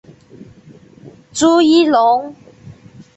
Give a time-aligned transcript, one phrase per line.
[1.31, 2.33] 朱一龙